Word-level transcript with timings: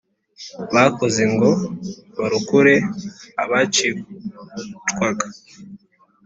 bakoze 0.73 1.23
ngo 1.33 1.49
barokore 2.17 2.75
abacicwaga. 3.43 5.27